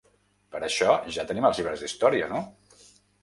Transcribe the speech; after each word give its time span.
Per 0.55 0.61
això 0.67 0.95
ja 1.17 1.25
tenim 1.31 1.47
els 1.51 1.61
llibres 1.61 1.83
d'història, 1.85 2.31
no? 2.33 2.41